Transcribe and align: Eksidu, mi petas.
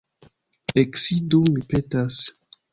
Eksidu, 0.85 1.43
mi 1.53 1.65
petas. 1.75 2.21